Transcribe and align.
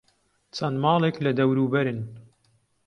چەند 0.55 0.75
ماڵێک 0.83 1.15
لە 1.25 1.31
دەوروبەرن. 1.39 1.99